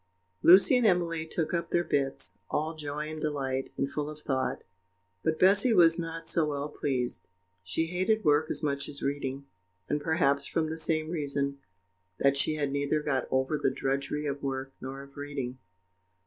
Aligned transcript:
Lucy 0.41 0.75
and 0.77 0.87
Emily 0.87 1.27
took 1.27 1.53
up 1.53 1.69
their 1.69 1.83
bits, 1.83 2.39
all 2.49 2.73
joy 2.75 3.07
and 3.07 3.21
delight, 3.21 3.71
and 3.77 3.91
full 3.91 4.09
of 4.09 4.19
thought; 4.19 4.63
but 5.21 5.37
Bessy 5.37 5.75
was 5.75 5.99
not 5.99 6.27
so 6.27 6.43
well 6.47 6.69
pleased; 6.69 7.29
she 7.61 7.85
hated 7.85 8.25
work 8.25 8.49
as 8.49 8.63
much 8.63 8.89
as 8.89 9.03
reading, 9.03 9.45
and 9.87 10.01
perhaps 10.01 10.47
from 10.47 10.69
the 10.69 10.79
same 10.79 11.11
reason, 11.11 11.59
that 12.17 12.35
she 12.35 12.55
had 12.55 12.71
neither 12.71 12.99
got 13.03 13.27
over 13.29 13.59
the 13.59 13.69
drudgery 13.69 14.25
of 14.25 14.41
work 14.41 14.73
nor 14.81 15.03
of 15.03 15.17
reading. 15.17 15.59